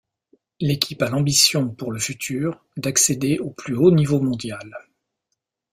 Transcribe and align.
L'équipe 0.59 1.03
a 1.03 1.09
l'ambition 1.11 1.69
pour 1.69 1.91
le 1.91 1.99
futur 1.99 2.65
d'accéder 2.75 3.37
au 3.37 3.51
plus 3.51 3.75
haut 3.75 3.91
niveau 3.91 4.19
mondial. 4.19 4.73